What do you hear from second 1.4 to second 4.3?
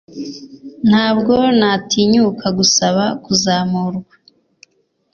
natinyuka gusaba kuzamurwa